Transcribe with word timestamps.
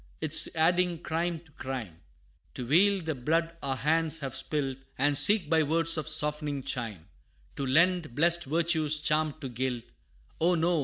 'tis 0.19 0.49
adding 0.55 0.97
crime 0.97 1.39
to 1.41 1.51
crime, 1.51 2.01
To 2.55 2.65
veil 2.65 3.03
the 3.03 3.13
blood 3.13 3.55
our 3.61 3.75
hands 3.75 4.17
have 4.21 4.33
spilt, 4.35 4.77
And 4.97 5.15
seek 5.15 5.47
by 5.47 5.61
words 5.61 5.95
of 5.95 6.07
softening 6.07 6.63
chime, 6.63 7.07
To 7.57 7.63
lend 7.67 8.15
blest 8.15 8.45
virtue's 8.45 8.99
charm 8.99 9.35
to 9.41 9.47
guilt. 9.47 9.83
Oh, 10.39 10.55
no! 10.55 10.79